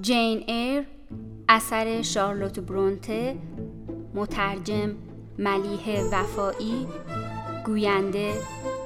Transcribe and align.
جین 0.00 0.44
ایر 0.46 0.86
اثر 1.48 2.02
شارلوت 2.02 2.60
برونته 2.60 3.36
مترجم 4.14 4.94
ملیه 5.38 6.02
وفایی 6.12 6.86
گوینده 7.66 8.32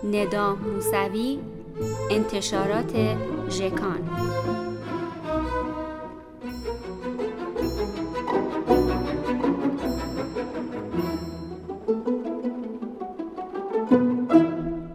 ندا 0.04 0.54
موسوی 0.54 1.38
انتشارات 2.10 2.92
ژکان. 3.48 4.10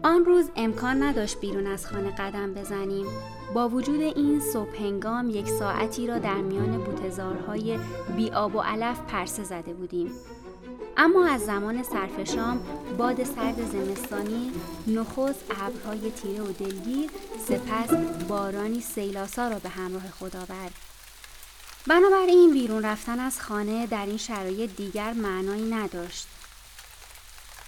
آن 0.02 0.24
امکان 0.56 1.02
نداشت 1.02 1.40
بیرون 1.40 1.66
از 1.66 1.86
خانه 1.86 2.10
قدم 2.10 2.54
بزنیم. 2.54 3.06
با 3.54 3.68
وجود 3.68 4.00
این 4.00 4.40
صبح 4.40 4.76
هنگام 4.76 5.30
یک 5.30 5.48
ساعتی 5.48 6.06
را 6.06 6.18
در 6.18 6.34
میان 6.34 6.84
بوتزارهای 6.84 7.78
بی 8.16 8.30
آب 8.30 8.54
و 8.54 8.60
علف 8.60 9.00
پرسه 9.00 9.44
زده 9.44 9.74
بودیم. 9.74 10.10
اما 10.96 11.26
از 11.26 11.40
زمان 11.40 11.82
صرف 11.82 12.34
شام 12.34 12.60
باد 12.98 13.24
سرد 13.24 13.70
زمستانی 13.72 14.52
نخست 14.86 15.44
ابرهای 15.50 16.10
تیره 16.10 16.42
و 16.42 16.52
دلگیر 16.52 17.10
سپس 17.48 17.90
بارانی 18.28 18.80
سیلاسا 18.80 19.48
را 19.48 19.58
به 19.58 19.68
همراه 19.68 20.10
خود 20.10 20.36
آورد. 20.36 20.74
بنابراین 21.86 22.52
بیرون 22.52 22.84
رفتن 22.84 23.20
از 23.20 23.40
خانه 23.40 23.86
در 23.86 24.06
این 24.06 24.16
شرایط 24.16 24.76
دیگر 24.76 25.12
معنایی 25.12 25.70
نداشت. 25.70 26.26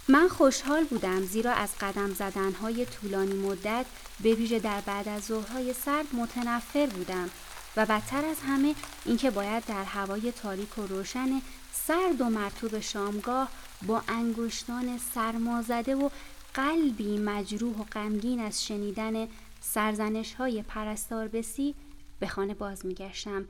من 0.09 0.29
خوشحال 0.29 0.85
بودم 0.85 1.21
زیرا 1.21 1.53
از 1.53 1.79
قدم 1.81 2.15
زدنهای 2.15 2.87
طولانی 2.87 3.35
مدت 3.35 3.87
به 4.21 4.35
ویژه 4.35 4.59
در 4.59 4.81
بعد 4.81 5.09
از 5.09 5.25
ظهرهای 5.25 5.73
سرد 5.73 6.07
متنفر 6.15 6.87
بودم 6.87 7.31
و 7.77 7.87
بدتر 7.87 8.25
از 8.25 8.37
همه 8.47 8.75
اینکه 9.05 9.31
باید 9.31 9.65
در 9.65 9.85
هوای 9.85 10.33
تاریک 10.33 10.79
و 10.79 10.87
روشن 10.87 11.43
سرد 11.73 12.21
و 12.21 12.25
مرتوب 12.25 12.81
شامگاه 12.81 13.49
با 13.87 14.03
انگشتان 14.09 14.99
سرمازده 14.99 15.95
و 15.95 16.09
قلبی 16.55 17.19
مجروح 17.19 17.79
و 17.79 17.85
غمگین 17.85 18.41
از 18.41 18.65
شنیدن 18.65 19.29
سرزنش 19.61 20.35
های 20.35 20.63
پرستار 20.63 21.29
بسی 21.29 21.75
به 22.21 22.27
خانه 22.27 22.55
باز 22.55 22.87
میگشتم 22.87 23.45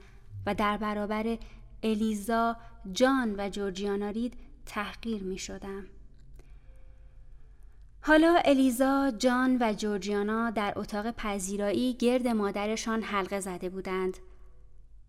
و 0.47 0.55
در 0.55 0.77
برابر 0.77 1.39
الیزا، 1.83 2.56
جان 2.92 3.34
و 3.39 3.48
جورجیانا 3.48 4.11
رید 4.11 4.34
تحقیر 4.67 5.23
می 5.23 5.39
شدم. 5.39 5.86
حالا 8.06 8.40
الیزا، 8.44 9.10
جان 9.18 9.58
و 9.60 9.72
جورجیانا 9.72 10.50
در 10.50 10.72
اتاق 10.76 11.10
پذیرایی 11.10 11.94
گرد 11.94 12.28
مادرشان 12.28 13.02
حلقه 13.02 13.40
زده 13.40 13.68
بودند. 13.68 14.16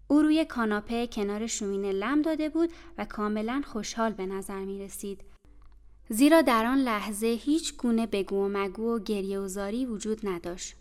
او 0.07 0.21
روی 0.21 0.45
کاناپه 0.45 1.07
کنار 1.07 1.47
شومینه 1.47 1.91
لم 1.91 2.21
داده 2.21 2.49
بود 2.49 2.69
و 2.97 3.05
کاملا 3.05 3.61
خوشحال 3.65 4.13
به 4.13 4.25
نظر 4.25 4.59
می 4.59 4.79
رسید. 4.79 5.21
زیرا 6.09 6.41
در 6.41 6.65
آن 6.65 6.77
لحظه 6.77 7.27
هیچ 7.27 7.77
گونه 7.77 8.07
بگو 8.07 8.45
و 8.45 8.47
مگو 8.47 8.95
و 8.95 8.99
گریه 8.99 9.39
و 9.39 9.47
زاری 9.47 9.85
وجود 9.85 10.27
نداشت. 10.27 10.75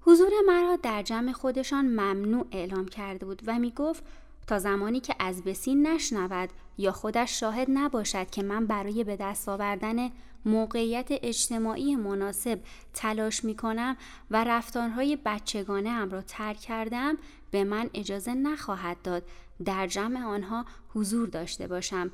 حضور 0.00 0.30
مرا 0.46 0.76
در 0.76 1.02
جمع 1.02 1.32
خودشان 1.32 1.84
ممنوع 1.84 2.46
اعلام 2.52 2.88
کرده 2.88 3.26
بود 3.26 3.42
و 3.46 3.58
می 3.58 3.70
گفت 3.70 4.04
تا 4.46 4.58
زمانی 4.58 5.00
که 5.00 5.14
از 5.18 5.44
بسین 5.44 5.86
نشنود 5.86 6.48
یا 6.78 6.92
خودش 6.92 7.40
شاهد 7.40 7.66
نباشد 7.70 8.30
که 8.30 8.42
من 8.42 8.66
برای 8.66 9.04
به 9.04 9.16
دست 9.16 9.48
آوردن 9.48 10.10
موقعیت 10.44 11.08
اجتماعی 11.10 11.96
مناسب 11.96 12.60
تلاش 12.94 13.44
می 13.44 13.56
کنم 13.56 13.96
و 14.30 14.44
رفتارهای 14.44 15.18
بچگانه 15.24 15.90
هم 15.90 16.10
را 16.10 16.22
ترک 16.22 16.56
کردم 16.56 17.18
به 17.50 17.64
من 17.64 17.90
اجازه 17.94 18.34
نخواهد 18.34 19.02
داد 19.02 19.22
در 19.64 19.86
جمع 19.86 20.24
آنها 20.24 20.64
حضور 20.94 21.28
داشته 21.28 21.66
باشم 21.66 22.10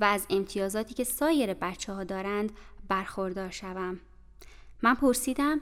و 0.00 0.04
از 0.04 0.26
امتیازاتی 0.30 0.94
که 0.94 1.04
سایر 1.04 1.54
بچه 1.54 1.92
ها 1.92 2.04
دارند 2.04 2.52
برخوردار 2.88 3.50
شوم. 3.50 4.00
من 4.82 4.94
پرسیدم 4.94 5.60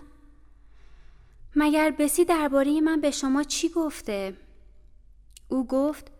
مگر 1.56 1.90
بسی 1.90 2.24
درباره 2.24 2.80
من 2.80 3.00
به 3.00 3.10
شما 3.10 3.42
چی 3.42 3.68
گفته؟ 3.68 4.36
او 5.48 5.66
گفت 5.66 6.10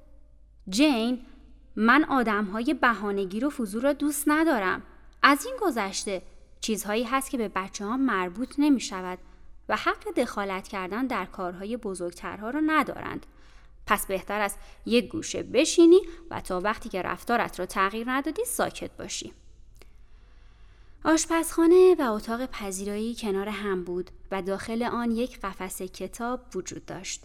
جین 0.69 1.21
من 1.77 2.05
آدم 2.05 2.45
های 2.45 2.75
بهانگی 2.75 3.41
و 3.41 3.51
فضول 3.51 3.83
را 3.83 3.93
دوست 3.93 4.25
ندارم. 4.27 4.83
از 5.27 5.47
این 5.47 5.57
گذشته 5.61 6.23
چیزهایی 6.61 7.05
هست 7.05 7.31
که 7.31 7.39
به 7.39 7.49
بچه 7.49 7.85
ها 7.85 7.97
مربوط 7.97 8.55
نمی 8.59 8.81
شود 8.81 9.19
و 9.69 9.77
حق 9.77 10.15
دخالت 10.17 10.69
کردن 10.69 11.07
در 11.07 11.25
کارهای 11.25 11.77
بزرگترها 11.77 12.51
را 12.51 12.61
ندارند. 12.67 13.27
پس 13.87 14.07
بهتر 14.07 14.41
است 14.41 14.59
یک 14.87 15.09
گوشه 15.09 15.43
بشینی 15.43 16.01
و 16.31 16.41
تا 16.41 16.61
وقتی 16.61 16.89
که 16.89 17.03
رفتارت 17.03 17.61
را 17.61 17.67
تغییر 17.67 18.11
ندادی 18.11 18.45
ساکت 18.45 18.91
باشی. 18.97 19.33
آشپزخانه 21.05 21.95
و 21.99 22.13
اتاق 22.13 22.47
پذیرایی 22.47 23.15
کنار 23.15 23.49
هم 23.49 23.85
بود 23.85 24.11
و 24.31 24.43
داخل 24.43 24.83
آن 24.83 25.11
یک 25.11 25.41
قفس 25.41 25.83
کتاب 25.83 26.41
وجود 26.55 26.87
داشت. 26.87 27.25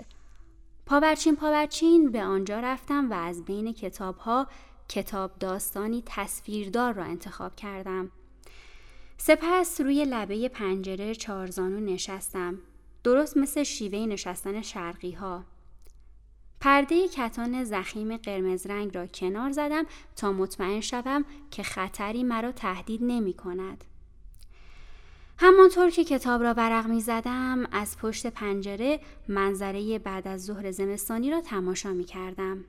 پاورچین 0.85 1.35
پاورچین 1.35 2.11
به 2.11 2.23
آنجا 2.23 2.59
رفتم 2.59 3.11
و 3.11 3.13
از 3.13 3.45
بین 3.45 3.73
کتاب 3.73 4.17
ها 4.17 4.47
کتاب 4.89 5.31
داستانی 5.39 6.03
تصویردار 6.05 6.94
را 6.94 7.03
انتخاب 7.03 7.55
کردم. 7.55 8.11
سپس 9.17 9.81
روی 9.81 10.05
لبه 10.05 10.50
پنجره 10.50 11.16
چارزانو 11.16 11.79
نشستم. 11.79 12.57
درست 13.03 13.38
مثل 13.38 13.63
شیوه 13.63 13.99
نشستن 13.99 14.61
شرقی 14.61 15.11
ها. 15.11 15.44
پرده 16.61 17.07
کتان 17.07 17.63
زخیم 17.63 18.17
قرمز 18.17 18.66
رنگ 18.66 18.95
را 18.95 19.07
کنار 19.07 19.51
زدم 19.51 19.85
تا 20.16 20.31
مطمئن 20.31 20.81
شوم 20.81 21.25
که 21.51 21.63
خطری 21.63 22.23
مرا 22.23 22.51
تهدید 22.51 23.03
نمی 23.03 23.33
کند. 23.33 23.83
همانطور 25.38 25.89
که 25.89 26.03
کتاب 26.03 26.44
را 26.44 26.53
ورق 26.53 26.88
می 26.88 27.01
زدم 27.01 27.67
از 27.72 27.97
پشت 27.97 28.28
پنجره 28.28 28.99
منظره 29.28 29.99
بعد 29.99 30.28
از 30.28 30.45
ظهر 30.45 30.72
زمستانی 30.72 31.31
را 31.31 31.41
تماشا 31.41 31.94
می 31.94 32.03
کردم. 32.03 32.66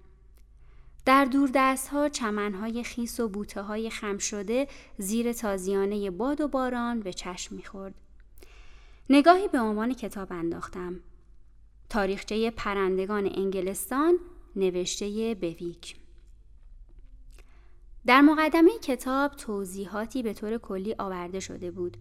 در 1.04 1.24
دور 1.24 1.76
ها 1.92 2.08
چمن 2.08 2.54
های 2.54 2.84
خیس 2.84 3.20
و 3.20 3.28
بوته 3.28 3.62
های 3.62 3.90
خم 3.90 4.18
شده 4.18 4.68
زیر 4.98 5.32
تازیانه 5.32 6.10
باد 6.10 6.40
و 6.40 6.48
باران 6.48 7.00
به 7.00 7.12
چشم 7.12 7.56
می 7.56 7.64
خورد. 7.64 7.94
نگاهی 9.10 9.48
به 9.48 9.60
عنوان 9.60 9.94
کتاب 9.94 10.32
انداختم. 10.32 11.00
تاریخچه 11.88 12.50
پرندگان 12.50 13.30
انگلستان 13.34 14.18
نوشته 14.56 15.36
بویک 15.40 15.96
در 18.06 18.20
مقدمه 18.20 18.70
کتاب 18.82 19.32
توضیحاتی 19.32 20.22
به 20.22 20.34
طور 20.34 20.58
کلی 20.58 20.94
آورده 20.98 21.40
شده 21.40 21.70
بود. 21.70 21.96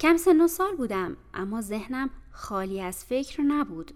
کم 0.00 0.16
سن 0.16 0.40
و 0.40 0.48
سال 0.48 0.76
بودم 0.76 1.16
اما 1.34 1.60
ذهنم 1.60 2.10
خالی 2.30 2.80
از 2.80 3.04
فکر 3.04 3.42
نبود. 3.42 3.94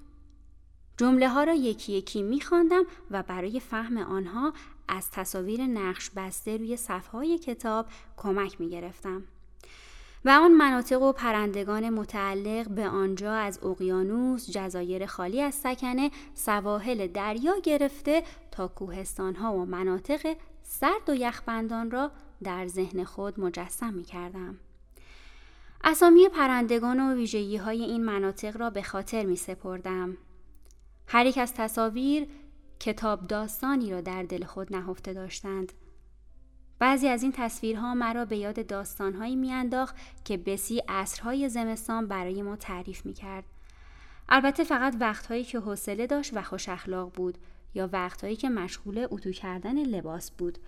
جمله 1.02 1.28
ها 1.28 1.44
را 1.44 1.54
یکی 1.54 1.92
یکی 1.92 2.22
می 2.22 2.40
خواندم 2.40 2.84
و 3.10 3.22
برای 3.22 3.60
فهم 3.60 3.96
آنها 3.96 4.52
از 4.88 5.10
تصاویر 5.10 5.66
نقش 5.66 6.10
بسته 6.10 6.56
روی 6.56 6.76
صفحه 6.76 7.38
کتاب 7.38 7.86
کمک 8.16 8.60
می 8.60 8.70
گرفتم. 8.70 9.22
و 10.24 10.30
آن 10.30 10.52
مناطق 10.52 11.02
و 11.02 11.12
پرندگان 11.12 11.90
متعلق 11.90 12.68
به 12.68 12.88
آنجا 12.88 13.32
از 13.32 13.64
اقیانوس، 13.64 14.50
جزایر 14.50 15.06
خالی 15.06 15.40
از 15.40 15.54
سکنه، 15.54 16.10
سواحل 16.34 17.06
دریا 17.06 17.54
گرفته 17.62 18.22
تا 18.50 18.68
کوهستان 18.68 19.34
ها 19.34 19.54
و 19.54 19.64
مناطق 19.64 20.36
سرد 20.62 21.08
و 21.08 21.14
یخبندان 21.14 21.90
را 21.90 22.10
در 22.42 22.66
ذهن 22.66 23.04
خود 23.04 23.40
مجسم 23.40 23.94
می 23.94 24.04
کردم. 24.04 24.58
اسامی 25.84 26.28
پرندگان 26.28 27.00
و 27.00 27.14
ویژگی 27.14 27.56
های 27.56 27.82
این 27.82 28.04
مناطق 28.04 28.56
را 28.56 28.70
به 28.70 28.82
خاطر 28.82 29.24
می 29.24 29.36
سپردم. 29.36 30.16
هر 31.06 31.26
یک 31.26 31.38
از 31.38 31.54
تصاویر 31.54 32.28
کتاب 32.80 33.26
داستانی 33.26 33.90
را 33.90 34.00
در 34.00 34.22
دل 34.22 34.44
خود 34.44 34.76
نهفته 34.76 35.12
داشتند. 35.12 35.72
بعضی 36.78 37.08
از 37.08 37.22
این 37.22 37.32
تصویرها 37.32 37.94
مرا 37.94 38.24
به 38.24 38.36
یاد 38.36 38.66
داستانهایی 38.66 39.36
میانداخت 39.36 39.96
که 40.24 40.36
بسی 40.36 40.82
عصرهای 40.88 41.48
زمستان 41.48 42.06
برای 42.06 42.42
ما 42.42 42.56
تعریف 42.56 43.06
می‌کرد. 43.06 43.44
البته 44.28 44.64
فقط 44.64 44.96
وقتهایی 45.00 45.44
که 45.44 45.60
حوصله 45.60 46.06
داشت 46.06 46.30
و 46.34 46.42
خوش 46.42 46.68
اخلاق 46.68 47.12
بود 47.14 47.38
یا 47.74 47.88
وقتهایی 47.92 48.36
که 48.36 48.48
مشغول 48.48 49.06
اتو 49.10 49.30
کردن 49.30 49.78
لباس 49.78 50.30
بود. 50.30 50.58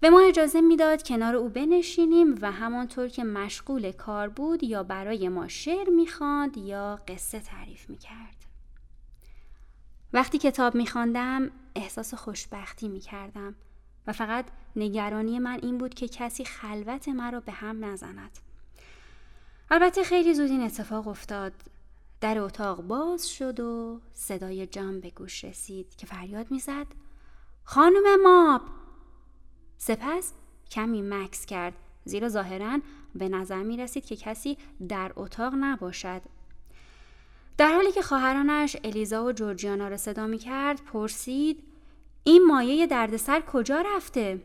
به 0.00 0.10
ما 0.10 0.20
اجازه 0.20 0.60
می‌داد 0.60 1.02
کنار 1.02 1.36
او 1.36 1.48
بنشینیم 1.48 2.38
و 2.40 2.52
همانطور 2.52 3.08
که 3.08 3.24
مشغول 3.24 3.92
کار 3.92 4.28
بود 4.28 4.62
یا 4.62 4.82
برای 4.82 5.28
ما 5.28 5.48
شعر 5.48 5.90
می‌خواند 5.90 6.56
یا 6.56 6.98
قصه 7.08 7.40
تعریف 7.40 7.90
می‌کرد. 7.90 8.37
وقتی 10.12 10.38
کتاب 10.38 10.74
میخواندم 10.74 11.50
احساس 11.74 12.14
خوشبختی 12.14 12.88
می‌کردم 12.88 13.54
و 14.06 14.12
فقط 14.12 14.44
نگرانی 14.76 15.38
من 15.38 15.58
این 15.62 15.78
بود 15.78 15.94
که 15.94 16.08
کسی 16.08 16.44
خلوت 16.44 17.08
مرا 17.08 17.40
به 17.40 17.52
هم 17.52 17.84
نزند. 17.84 18.38
البته 19.70 20.04
خیلی 20.04 20.34
زود 20.34 20.50
این 20.50 20.62
اتفاق 20.62 21.08
افتاد. 21.08 21.52
در 22.20 22.38
اتاق 22.38 22.82
باز 22.82 23.28
شد 23.28 23.60
و 23.60 24.00
صدای 24.12 24.66
جان 24.66 25.00
به 25.00 25.10
گوش 25.10 25.44
رسید 25.44 25.96
که 25.96 26.06
فریاد 26.06 26.50
می‌زد 26.50 26.86
خانم 27.64 28.22
ماب 28.22 28.62
سپس 29.78 30.32
کمی 30.70 31.02
مکس 31.02 31.46
کرد 31.46 31.74
زیرا 32.04 32.28
ظاهرا 32.28 32.78
به 33.14 33.28
نظر 33.28 33.62
می 33.62 33.76
رسید 33.76 34.04
که 34.04 34.16
کسی 34.16 34.58
در 34.88 35.12
اتاق 35.16 35.54
نباشد 35.56 36.22
در 37.58 37.72
حالی 37.72 37.92
که 37.92 38.02
خواهرانش 38.02 38.76
الیزا 38.84 39.24
و 39.24 39.32
جورجیانا 39.32 39.88
را 39.88 39.96
صدا 39.96 40.26
می 40.26 40.38
کرد 40.38 40.84
پرسید 40.84 41.62
این 42.24 42.46
مایه 42.46 42.86
دردسر 42.86 43.40
کجا 43.40 43.80
رفته؟ 43.80 44.40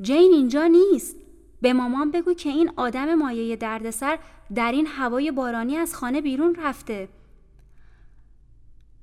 جین 0.00 0.32
اینجا 0.32 0.66
نیست. 0.66 1.16
به 1.60 1.72
مامان 1.72 2.10
بگو 2.10 2.34
که 2.34 2.48
این 2.48 2.72
آدم 2.76 3.14
مایه 3.14 3.56
دردسر 3.56 4.18
در 4.54 4.72
این 4.72 4.86
هوای 4.86 5.30
بارانی 5.30 5.76
از 5.76 5.94
خانه 5.94 6.20
بیرون 6.20 6.54
رفته. 6.54 7.08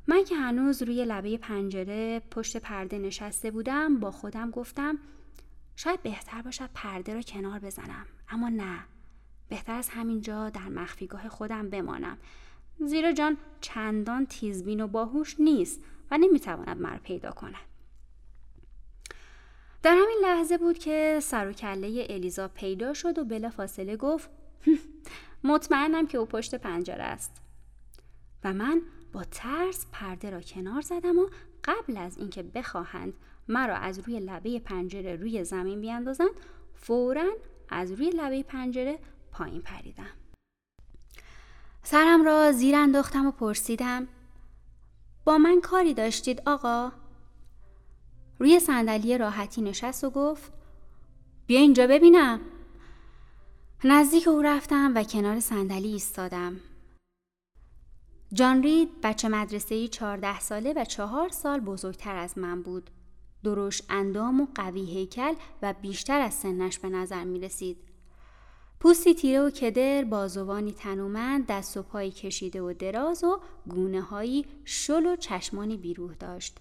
من 0.08 0.24
که 0.24 0.36
هنوز 0.36 0.84
روی 0.84 1.06
لبه 1.06 1.38
پنجره 1.38 2.20
پشت 2.32 2.58
پرده 2.58 2.98
نشسته 2.98 3.52
بودم 3.52 4.00
با 4.00 4.12
خودم 4.12 4.52
گفتم 4.52 4.98
شاید 5.76 6.04
بهتر 6.04 6.42
باشد 6.42 6.70
پرده 6.74 7.14
را 7.14 7.22
کنار 7.22 7.60
بزنم. 7.60 8.06
اما 8.30 8.50
نه. 8.50 8.80
بهتر 9.50 9.76
از 9.76 9.90
همینجا 9.90 10.50
در 10.50 10.70
مخفیگاه 10.70 11.30
خودم 11.30 11.70
بمانم. 11.70 12.18
زیرا 12.80 13.12
جان 13.12 13.38
چندان 13.62 14.26
تیزبین 14.26 14.82
و 14.82 14.88
باهوش 14.88 15.36
نیست 15.40 15.82
و 16.12 16.18
نمی‌تواند 16.18 16.82
مرا 16.82 17.00
پیدا 17.04 17.32
کند. 17.32 17.56
در 19.84 19.92
همین 19.92 20.18
لحظه 20.22 20.58
بود 20.58 20.78
که 20.78 21.20
سر 21.22 21.50
و 21.50 21.52
کله 21.52 22.08
الیزا 22.10 22.48
پیدا 22.48 22.94
شد 22.94 23.18
و 23.18 23.24
بلا 23.24 23.50
فاصله 23.50 23.98
گفت 23.98 24.30
مطمئنم 25.44 26.08
که 26.08 26.18
او 26.18 26.26
پشت 26.26 26.56
پنجره 26.56 27.04
است. 27.04 27.42
و 28.44 28.54
من 28.54 28.82
با 29.14 29.24
ترس 29.24 29.86
پرده 29.92 30.30
را 30.30 30.42
کنار 30.42 30.82
زدم 30.82 31.20
و 31.20 31.28
قبل 31.64 31.98
از 31.98 32.18
اینکه 32.18 32.44
بخواهند 32.44 33.14
مرا 33.48 33.76
از 33.76 34.00
روی 34.00 34.20
لبه 34.20 34.60
پنجره 34.60 35.16
روی 35.16 35.44
زمین 35.44 35.82
بیاندازند 35.82 36.30
فورا 36.76 37.34
از 37.70 37.92
روی 37.92 38.10
لبه 38.10 38.44
پنجره 38.44 39.00
پایین 39.32 39.62
پریدم. 39.62 40.23
سرم 41.84 42.24
را 42.24 42.52
زیر 42.52 42.76
انداختم 42.76 43.26
و 43.26 43.32
پرسیدم 43.32 44.08
با 45.26 45.38
من 45.38 45.62
کاری 45.62 45.94
داشتید 45.94 46.42
آقا؟ 46.46 46.92
روی 48.40 48.60
صندلی 48.60 49.18
راحتی 49.18 49.62
نشست 49.62 50.04
و 50.04 50.10
گفت 50.10 50.52
بیا 51.48 51.60
اینجا 51.60 51.88
ببینم 51.88 52.40
نزدیک 53.84 54.28
او 54.28 54.42
رفتم 54.42 54.92
و 54.96 55.04
کنار 55.04 55.40
صندلی 55.40 55.88
ایستادم 55.88 56.60
جان 58.34 58.64
رید 58.64 59.02
بچه 59.04 59.28
مدرسه 59.28 59.88
14 59.88 60.40
ساله 60.40 60.74
و 60.74 60.86
چهار 60.86 61.30
سال 61.30 61.60
بزرگتر 61.60 62.16
از 62.16 62.38
من 62.38 62.62
بود. 62.62 62.90
دروش 63.44 63.82
اندام 63.90 64.42
و 64.42 64.48
قوی 64.56 64.86
هیکل 64.86 65.34
و 65.62 65.74
بیشتر 65.82 66.22
از 66.22 66.34
سنش 66.34 66.80
به 66.80 66.90
نظر 66.90 67.24
می 67.24 67.40
رسید. 67.40 67.78
پوستی 68.84 69.14
تیره 69.14 69.42
و 69.42 69.50
کدر، 69.50 70.04
بازوانی 70.04 70.72
تنومند، 70.72 71.48
دست 71.48 71.78
و 71.78 71.84
پایی 71.84 72.12
کشیده 72.12 72.62
و 72.62 72.74
دراز 72.74 73.24
و 73.24 73.40
گونه 73.68 74.02
هایی 74.02 74.46
شل 74.66 75.06
و 75.06 75.16
چشمانی 75.16 75.78
بیروح 75.78 76.14
داشت. 76.14 76.58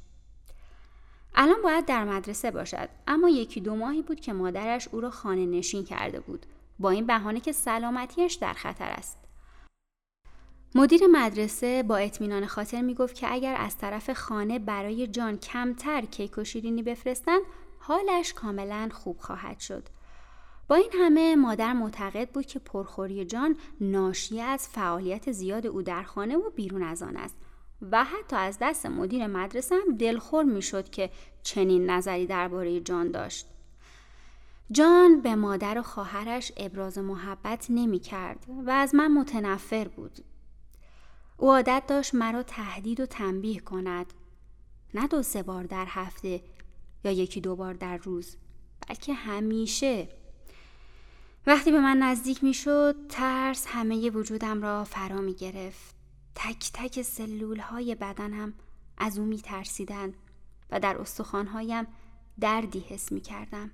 الان 1.34 1.62
باید 1.62 1.86
در 1.86 2.04
مدرسه 2.04 2.50
باشد 2.50 2.88
اما 3.06 3.28
یکی 3.28 3.60
دو 3.60 3.76
ماهی 3.76 4.02
بود 4.02 4.20
که 4.20 4.32
مادرش 4.32 4.88
او 4.88 5.00
را 5.00 5.10
خانه 5.10 5.46
نشین 5.46 5.84
کرده 5.84 6.20
بود 6.20 6.46
با 6.78 6.90
این 6.90 7.06
بهانه 7.06 7.40
که 7.40 7.52
سلامتیش 7.52 8.34
در 8.34 8.52
خطر 8.52 8.90
است. 8.90 9.18
مدیر 10.75 11.06
مدرسه 11.06 11.82
با 11.82 11.96
اطمینان 11.96 12.46
خاطر 12.46 12.80
می‌گفت 12.80 13.14
که 13.14 13.32
اگر 13.32 13.56
از 13.58 13.78
طرف 13.78 14.10
خانه 14.10 14.58
برای 14.58 15.06
جان 15.06 15.38
کمتر 15.38 16.00
کیک 16.00 16.38
و 16.38 16.44
شیرینی 16.44 16.82
بفرستند 16.82 17.42
حالش 17.78 18.32
کاملا 18.32 18.88
خوب 18.92 19.18
خواهد 19.18 19.60
شد 19.60 19.88
این 20.74 20.90
همه 21.00 21.36
مادر 21.36 21.72
معتقد 21.72 22.30
بود 22.30 22.46
که 22.46 22.58
پرخوری 22.58 23.24
جان 23.24 23.56
ناشی 23.80 24.40
از 24.40 24.69
فعالیت 24.69 25.32
زیاد 25.32 25.66
او 25.66 25.82
در 25.82 26.02
خانه 26.02 26.36
و 26.36 26.50
بیرون 26.50 26.82
از 26.82 27.02
آن 27.02 27.16
است 27.16 27.36
و 27.90 28.04
حتی 28.04 28.36
از 28.36 28.58
دست 28.60 28.86
مدیر 28.86 29.26
مدرسه 29.26 29.74
هم 29.74 29.96
دلخور 29.96 30.44
می‌شد 30.44 30.90
که 30.90 31.10
چنین 31.42 31.90
نظری 31.90 32.26
درباره 32.26 32.80
جان 32.80 33.10
داشت. 33.10 33.46
جان 34.70 35.20
به 35.20 35.34
مادر 35.34 35.78
و 35.78 35.82
خواهرش 35.82 36.52
ابراز 36.56 36.98
محبت 36.98 37.66
نمی 37.70 37.98
کرد 37.98 38.46
و 38.66 38.70
از 38.70 38.94
من 38.94 39.12
متنفر 39.12 39.88
بود. 39.88 40.18
او 41.36 41.50
عادت 41.50 41.82
داشت 41.88 42.14
مرا 42.14 42.42
تهدید 42.42 43.00
و 43.00 43.06
تنبیه 43.06 43.60
کند. 43.60 44.12
نه 44.94 45.06
دو 45.06 45.22
سه 45.22 45.42
بار 45.42 45.64
در 45.64 45.86
هفته 45.88 46.42
یا 47.04 47.10
یکی 47.10 47.40
دو 47.40 47.56
بار 47.56 47.75
در 47.75 47.96
روز 47.96 48.36
بلکه 48.88 49.14
همیشه. 49.14 50.08
وقتی 51.46 51.72
به 51.72 51.80
من 51.80 51.98
نزدیک 51.98 52.44
می 52.44 52.54
شد 52.54 52.96
ترس 53.08 53.66
همه 53.68 54.10
وجودم 54.10 54.62
را 54.62 54.84
فرا 54.84 55.20
می 55.20 55.34
گرفت 55.34 55.94
تک 56.34 56.70
تک 56.74 57.02
سلول 57.02 57.58
های 57.58 57.94
بدنم 57.94 58.52
از 58.98 59.18
او 59.18 59.24
می 59.24 59.38
ترسیدن 59.38 60.14
و 60.70 60.80
در 60.80 60.98
استخوانهایم 60.98 61.86
دردی 62.40 62.80
حس 62.80 63.12
می 63.12 63.20
کردم. 63.20 63.70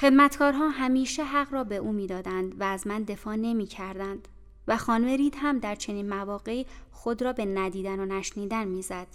خدمتکارها 0.00 0.68
همیشه 0.68 1.24
حق 1.24 1.52
را 1.52 1.64
به 1.64 1.76
او 1.76 1.92
می‌دادند 1.92 2.60
و 2.60 2.64
از 2.64 2.86
من 2.86 3.02
دفاع 3.02 3.36
نمی 3.36 3.66
کردند. 3.66 4.28
و 4.68 4.76
خانم 4.76 5.06
رید 5.06 5.36
هم 5.38 5.58
در 5.58 5.74
چنین 5.74 6.08
مواقعی 6.08 6.66
خود 6.92 7.22
را 7.22 7.32
به 7.32 7.44
ندیدن 7.44 8.00
و 8.00 8.06
نشنیدن 8.06 8.68
می‌زد. 8.68 9.06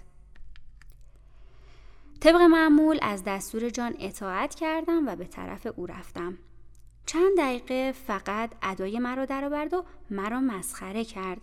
طبق 2.20 2.42
معمول 2.42 3.00
از 3.02 3.24
دستور 3.24 3.70
جان 3.70 3.96
اطاعت 4.00 4.56
کردم 4.56 5.08
و 5.08 5.16
به 5.16 5.26
طرف 5.26 5.68
او 5.76 5.86
رفتم. 5.86 6.38
چند 7.14 7.38
دقیقه 7.38 7.92
فقط 7.92 8.52
ادای 8.62 9.00
مرا 9.00 9.26
درآورد 9.26 9.74
و 9.74 9.86
مرا 10.10 10.42
مسخره 10.42 11.06
کرد. 11.06 11.42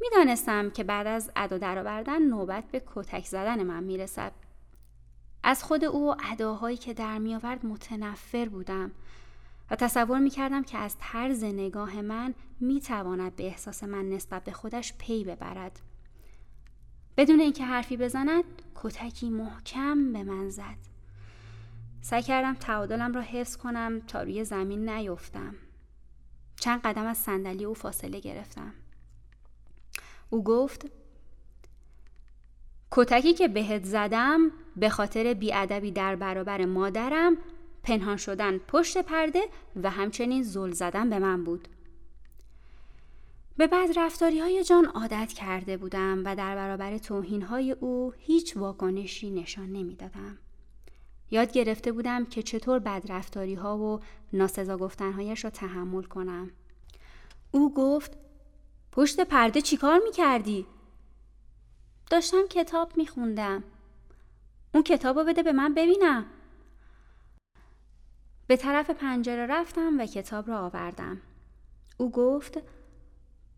می‌دانستم 0.00 0.70
که 0.70 0.84
بعد 0.84 1.06
از 1.06 1.30
ادا 1.36 1.58
درآوردن 1.58 2.22
نوبت 2.22 2.64
به 2.64 2.82
کتک 2.94 3.26
زدن 3.26 3.62
من 3.62 3.84
می‌رسد. 3.84 4.32
از 5.42 5.64
خود 5.64 5.84
او 5.84 6.10
و 6.10 6.14
اداهایی 6.32 6.76
که 6.76 6.94
در 6.94 7.18
میآورد 7.18 7.66
متنفر 7.66 8.48
بودم 8.48 8.90
و 9.70 9.76
تصور 9.76 10.18
می 10.18 10.30
کردم 10.30 10.62
که 10.62 10.78
از 10.78 10.96
طرز 11.00 11.44
نگاه 11.44 12.02
من 12.02 12.34
می 12.60 12.80
تواند 12.80 13.36
به 13.36 13.44
احساس 13.46 13.84
من 13.84 14.08
نسبت 14.08 14.44
به 14.44 14.52
خودش 14.52 14.94
پی 14.98 15.24
ببرد. 15.24 15.80
بدون 17.16 17.40
اینکه 17.40 17.64
حرفی 17.64 17.96
بزند 17.96 18.44
کتکی 18.74 19.30
محکم 19.30 20.12
به 20.12 20.22
من 20.22 20.50
زد. 20.50 20.97
سعی 22.08 22.22
کردم 22.22 22.54
تعادلم 22.54 23.12
را 23.12 23.20
حفظ 23.20 23.56
کنم 23.56 24.00
تا 24.00 24.22
روی 24.22 24.44
زمین 24.44 24.88
نیفتم. 24.88 25.54
چند 26.56 26.80
قدم 26.80 27.06
از 27.06 27.18
صندلی 27.18 27.64
او 27.64 27.74
فاصله 27.74 28.20
گرفتم. 28.20 28.72
او 30.30 30.44
گفت 30.44 30.86
کتکی 32.90 33.34
که 33.34 33.48
بهت 33.48 33.84
زدم 33.84 34.50
به 34.76 34.88
خاطر 34.88 35.34
بیادبی 35.34 35.92
در 35.92 36.16
برابر 36.16 36.64
مادرم 36.64 37.36
پنهان 37.82 38.16
شدن 38.16 38.58
پشت 38.58 38.98
پرده 38.98 39.42
و 39.82 39.90
همچنین 39.90 40.42
زل 40.42 40.70
زدن 40.70 41.10
به 41.10 41.18
من 41.18 41.44
بود. 41.44 41.68
به 43.56 43.66
بعد 43.66 43.98
رفتاری 43.98 44.38
های 44.40 44.64
جان 44.64 44.84
عادت 44.84 45.32
کرده 45.32 45.76
بودم 45.76 46.22
و 46.24 46.36
در 46.36 46.56
برابر 46.56 46.98
توهین 46.98 47.42
های 47.42 47.72
او 47.72 48.12
هیچ 48.18 48.56
واکنشی 48.56 49.30
نشان 49.30 49.72
نمی‌دادم. 49.72 50.38
یاد 51.30 51.52
گرفته 51.52 51.92
بودم 51.92 52.24
که 52.24 52.42
چطور 52.42 52.78
بدرفتاری 52.78 53.54
ها 53.54 53.78
و 53.78 54.00
ناسزا 54.32 54.76
گفتنهایش 54.76 55.44
را 55.44 55.50
تحمل 55.50 56.02
کنم. 56.02 56.50
او 57.50 57.74
گفت 57.74 58.16
پشت 58.92 59.20
پرده 59.20 59.60
چیکار 59.60 60.00
می 60.04 60.12
کردی؟ 60.12 60.66
داشتم 62.10 62.46
کتاب 62.50 62.96
می 62.96 63.06
خوندم. 63.06 63.64
اون 64.74 64.82
کتاب 64.82 65.18
رو 65.18 65.24
بده 65.24 65.42
به 65.42 65.52
من 65.52 65.74
ببینم. 65.74 66.26
به 68.46 68.56
طرف 68.56 68.90
پنجره 68.90 69.46
رفتم 69.46 70.00
و 70.00 70.06
کتاب 70.06 70.48
را 70.48 70.58
آوردم. 70.58 71.20
او 71.96 72.10
گفت 72.10 72.58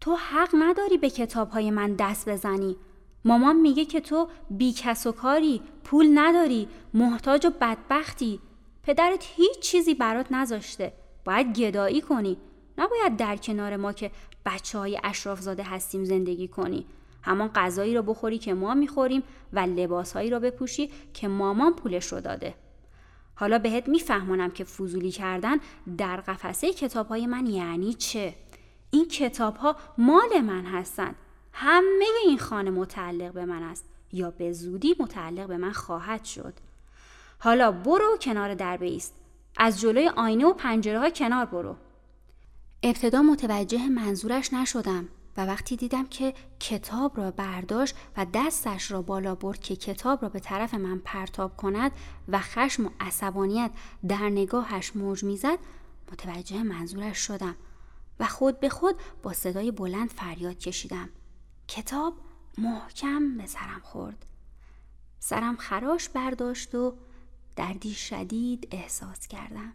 تو 0.01 0.17
حق 0.17 0.49
نداری 0.55 0.99
به 0.99 1.11
کتاب 1.11 1.51
های 1.51 1.71
من 1.71 1.95
دست 1.95 2.29
بزنی. 2.29 2.77
مامان 3.25 3.57
میگه 3.57 3.85
که 3.85 4.01
تو 4.01 4.29
بی 4.51 4.73
کس 4.73 5.07
و 5.07 5.13
کاری، 5.13 5.63
پول 5.85 6.11
نداری، 6.15 6.69
محتاج 6.95 7.47
و 7.47 7.51
بدبختی. 7.61 8.41
پدرت 8.83 9.25
هیچ 9.37 9.59
چیزی 9.59 9.95
برات 9.95 10.33
نذاشته. 10.33 10.93
باید 11.25 11.59
گدایی 11.59 12.01
کنی. 12.01 12.37
نباید 12.79 13.17
در 13.17 13.37
کنار 13.37 13.77
ما 13.77 13.93
که 13.93 14.11
بچه 14.47 14.79
های 14.79 15.01
اشرافزاده 15.05 15.63
هستیم 15.63 16.05
زندگی 16.05 16.49
کنی. 16.49 16.87
همان 17.23 17.51
غذایی 17.55 17.95
را 17.95 18.03
بخوری 18.03 18.39
که 18.39 18.55
ما 18.55 18.75
می‌خوریم 18.75 19.23
و 19.53 19.59
لباسهایی 19.61 20.31
را 20.31 20.39
بپوشی 20.39 20.91
که 21.15 21.29
مامان 21.29 21.75
پولش 21.75 22.13
رو 22.13 22.21
داده. 22.21 22.55
حالا 23.35 23.59
بهت 23.59 23.89
میفهمونم 23.89 24.51
که 24.51 24.65
فضولی 24.65 25.11
کردن 25.11 25.57
در 25.99 26.17
قفسه 26.17 26.73
کتاب 26.73 27.09
های 27.09 27.27
من 27.27 27.47
یعنی 27.47 27.95
چه 27.95 28.35
این 28.91 29.09
کتاب 29.09 29.57
ها 29.57 29.77
مال 29.99 30.41
من 30.41 30.65
هستند 30.65 31.15
همه 31.53 32.05
این 32.25 32.39
خانه 32.39 32.71
متعلق 32.71 33.33
به 33.33 33.45
من 33.45 33.63
است 33.63 33.85
یا 34.13 34.31
به 34.31 34.53
زودی 34.53 34.97
متعلق 34.99 35.47
به 35.47 35.57
من 35.57 35.73
خواهد 35.73 36.25
شد. 36.25 36.55
حالا 37.39 37.73
برو 37.73 38.17
کنار 38.21 38.55
در 38.55 38.79
ایست. 38.81 39.15
از 39.57 39.81
جلوی 39.81 40.09
آینه 40.09 40.47
و 40.47 40.53
پنجره 40.53 40.99
ها 40.99 41.11
کنار 41.11 41.45
برو. 41.45 41.77
ابتدا 42.83 43.23
متوجه 43.23 43.89
منظورش 43.89 44.53
نشدم 44.53 45.09
و 45.37 45.47
وقتی 45.47 45.77
دیدم 45.77 46.07
که 46.07 46.35
کتاب 46.61 47.17
را 47.17 47.31
برداشت 47.31 47.95
و 48.17 48.27
دستش 48.35 48.91
را 48.91 49.03
بالا 49.03 49.35
برد 49.35 49.61
که 49.61 49.77
کتاب 49.77 50.23
را 50.23 50.29
به 50.29 50.41
طرف 50.41 50.75
من 50.75 50.99
پرتاب 50.99 51.57
کند 51.57 51.93
و 52.29 52.39
خشم 52.39 52.87
و 52.87 52.91
عصبانیت 53.01 53.71
در 54.09 54.29
نگاهش 54.29 54.97
موج 54.97 55.25
می‌زد 55.25 55.59
متوجه 56.13 56.63
منظورش 56.63 57.19
شدم 57.19 57.57
و 58.21 58.27
خود 58.27 58.61
به 58.61 58.69
خود 58.69 58.97
با 59.23 59.33
صدای 59.33 59.71
بلند 59.71 60.11
فریاد 60.11 60.59
کشیدم. 60.59 61.09
کتاب 61.71 62.15
محکم 62.59 63.37
به 63.37 63.47
سرم 63.47 63.81
خورد. 63.83 64.27
سرم 65.19 65.57
خراش 65.57 66.09
برداشت 66.09 66.75
و 66.75 66.97
دردی 67.57 67.95
شدید 67.95 68.69
احساس 68.71 69.29
کردم. 69.29 69.73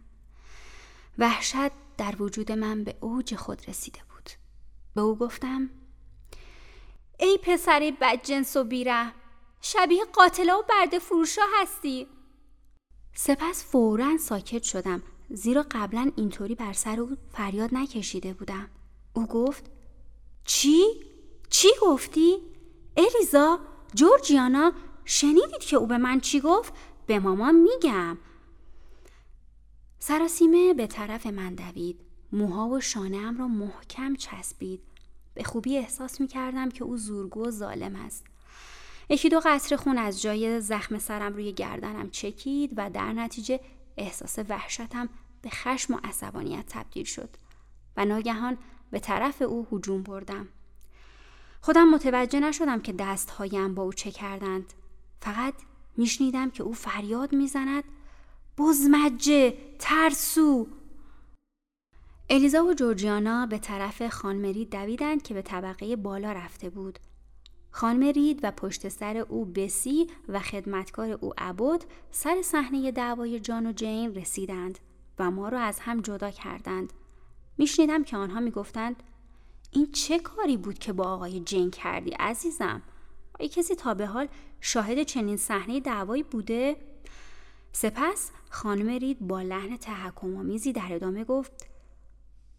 وحشت 1.18 1.72
در 1.98 2.22
وجود 2.22 2.52
من 2.52 2.84
به 2.84 2.96
اوج 3.00 3.34
خود 3.34 3.68
رسیده 3.68 3.98
بود. 4.10 4.30
به 4.94 5.00
او 5.00 5.18
گفتم 5.18 5.70
ای 7.20 7.38
پسر 7.42 7.92
بدجنس 8.00 8.56
و 8.56 8.64
بیره 8.64 9.12
شبیه 9.60 10.04
قاتله 10.04 10.52
و 10.52 10.62
برده 10.68 10.98
فروشا 10.98 11.42
هستی. 11.60 12.06
سپس 13.14 13.64
فورا 13.64 14.16
ساکت 14.16 14.62
شدم 14.62 15.02
زیرا 15.30 15.66
قبلا 15.70 16.12
اینطوری 16.16 16.54
بر 16.54 16.72
سر 16.72 17.00
او 17.00 17.16
فریاد 17.32 17.74
نکشیده 17.74 18.34
بودم. 18.34 18.68
او 19.12 19.26
گفت 19.26 19.70
چی؟ 20.44 20.82
چی 21.50 21.68
گفتی؟ 21.82 22.38
الیزا 22.96 23.58
جورجیانا 23.94 24.72
شنیدید 25.04 25.60
که 25.60 25.76
او 25.76 25.86
به 25.86 25.98
من 25.98 26.20
چی 26.20 26.40
گفت؟ 26.40 26.72
به 27.06 27.18
مامان 27.18 27.54
میگم. 27.54 28.18
سراسیمه 29.98 30.74
به 30.74 30.86
طرف 30.86 31.26
من 31.26 31.54
دوید. 31.54 32.00
موها 32.32 32.68
و 32.68 32.80
شانه 32.80 33.38
را 33.38 33.48
محکم 33.48 34.14
چسبید. 34.14 34.80
به 35.34 35.44
خوبی 35.44 35.76
احساس 35.78 36.20
می 36.20 36.26
کردم 36.26 36.68
که 36.68 36.84
او 36.84 36.96
زورگو 36.96 37.46
و 37.46 37.50
ظالم 37.50 37.96
است. 37.96 38.24
یکی 39.08 39.28
دو 39.28 39.40
قطر 39.44 39.76
خون 39.76 39.98
از 39.98 40.22
جای 40.22 40.60
زخم 40.60 40.98
سرم 40.98 41.32
روی 41.32 41.52
گردنم 41.52 42.10
چکید 42.10 42.72
و 42.76 42.90
در 42.90 43.12
نتیجه 43.12 43.60
احساس 43.96 44.38
وحشتم 44.48 45.08
به 45.42 45.50
خشم 45.50 45.94
و 45.94 45.98
عصبانیت 46.04 46.64
تبدیل 46.68 47.04
شد. 47.04 47.30
و 47.96 48.04
ناگهان 48.04 48.58
به 48.90 49.00
طرف 49.00 49.42
او 49.42 49.66
هجوم 49.72 50.02
بردم. 50.02 50.48
خودم 51.66 51.88
متوجه 51.90 52.40
نشدم 52.40 52.80
که 52.80 52.92
دستهایم 52.92 53.74
با 53.74 53.82
او 53.82 53.92
چه 53.92 54.10
کردند. 54.10 54.72
فقط 55.20 55.54
میشنیدم 55.96 56.50
که 56.50 56.62
او 56.62 56.72
فریاد 56.72 57.32
می‌زند. 57.34 57.84
بزمجه 58.58 59.54
ترسو! 59.78 60.66
الیزا 62.30 62.64
و 62.64 62.74
جورجیانا 62.74 63.46
به 63.46 63.58
طرف 63.58 64.08
خانمری 64.08 64.64
دویدند 64.64 65.22
که 65.22 65.34
به 65.34 65.42
طبقه 65.42 65.96
بالا 65.96 66.32
رفته 66.32 66.70
بود. 66.70 66.98
خانم 67.70 68.36
و 68.42 68.50
پشت 68.50 68.88
سر 68.88 69.16
او 69.16 69.44
بسی 69.44 70.06
و 70.28 70.40
خدمتکار 70.40 71.10
او 71.10 71.32
عبود 71.38 71.84
سر 72.10 72.42
صحنه 72.42 72.90
دعوای 72.90 73.40
جان 73.40 73.66
و 73.66 73.72
جین 73.72 74.14
رسیدند 74.14 74.78
و 75.18 75.30
ما 75.30 75.48
را 75.48 75.60
از 75.60 75.80
هم 75.80 76.00
جدا 76.00 76.30
کردند. 76.30 76.92
میشنیدم 77.58 78.04
که 78.04 78.16
آنها 78.16 78.40
می‌گفتند 78.40 79.02
این 79.70 79.92
چه 79.92 80.18
کاری 80.18 80.56
بود 80.56 80.78
که 80.78 80.92
با 80.92 81.04
آقای 81.04 81.40
جین 81.40 81.70
کردی 81.70 82.10
عزیزم؟ 82.10 82.82
آیا 83.40 83.48
کسی 83.48 83.74
تا 83.74 83.94
به 83.94 84.06
حال 84.06 84.28
شاهد 84.60 85.02
چنین 85.02 85.36
صحنه 85.36 85.80
دعوایی 85.80 86.22
بوده؟ 86.22 86.76
سپس 87.72 88.30
خانم 88.50 88.88
رید 88.88 89.18
با 89.20 89.42
لحن 89.42 89.76
تحکم 89.76 90.36
آمیزی 90.36 90.72
در 90.72 90.88
ادامه 90.90 91.24
گفت 91.24 91.52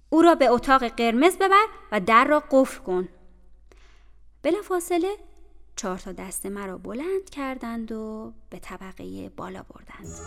او 0.09 0.21
را 0.21 0.35
به 0.35 0.47
اتاق 0.47 0.87
قرمز 0.87 1.37
ببر 1.37 1.65
و 1.91 1.99
در 1.99 2.25
را 2.25 2.43
قفل 2.51 2.83
کن. 2.83 3.09
فاصله 4.63 5.17
چهار 5.75 5.97
تا 5.97 6.11
دست 6.11 6.45
مرا 6.45 6.77
بلند 6.77 7.29
کردند 7.31 7.91
و 7.91 8.33
به 8.49 8.59
طبقه 8.59 9.29
بالا 9.29 9.63
بردند. 9.63 10.17